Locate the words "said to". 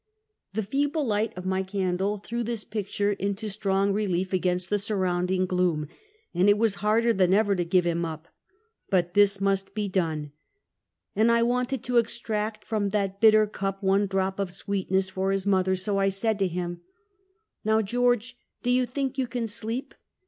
16.09-16.47